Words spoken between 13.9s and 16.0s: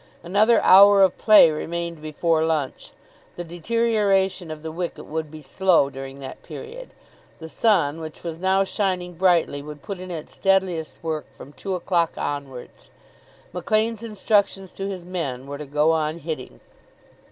instructions to his men were to go